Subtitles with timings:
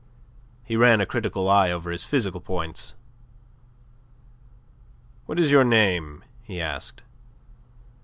[0.63, 2.95] He ran a critical eye over his physical points.
[5.27, 7.03] "What is your name?" he asked.